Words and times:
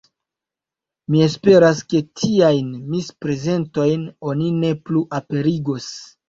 Mi 1.15 1.19
esperas, 1.25 1.81
ke 1.93 2.01
tiajn 2.21 2.71
misprezentojn 2.95 4.09
oni 4.33 4.49
ne 4.65 4.73
plu 4.89 5.05
aperigos. 5.21 5.93